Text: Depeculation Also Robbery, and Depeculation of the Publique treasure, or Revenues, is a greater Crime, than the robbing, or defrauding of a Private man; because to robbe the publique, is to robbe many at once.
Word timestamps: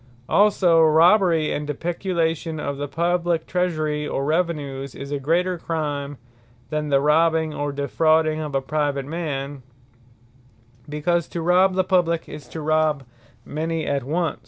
Depeculation 0.01 0.29
Also 0.33 0.81
Robbery, 0.81 1.51
and 1.51 1.67
Depeculation 1.67 2.59
of 2.59 2.77
the 2.77 2.87
Publique 2.87 3.45
treasure, 3.45 4.07
or 4.09 4.25
Revenues, 4.25 4.95
is 4.95 5.11
a 5.11 5.19
greater 5.19 5.59
Crime, 5.59 6.17
than 6.71 6.89
the 6.89 6.99
robbing, 6.99 7.53
or 7.53 7.71
defrauding 7.71 8.39
of 8.39 8.55
a 8.55 8.61
Private 8.61 9.05
man; 9.05 9.61
because 10.89 11.27
to 11.27 11.43
robbe 11.43 11.75
the 11.75 11.83
publique, 11.83 12.27
is 12.27 12.47
to 12.47 12.61
robbe 12.61 13.05
many 13.45 13.85
at 13.85 14.03
once. 14.03 14.39